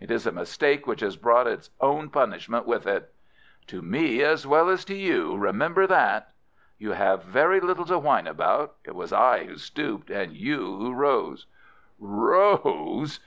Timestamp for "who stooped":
9.44-10.08